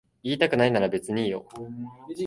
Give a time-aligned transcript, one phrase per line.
[0.23, 1.45] 言いたくないなら別にいいよ。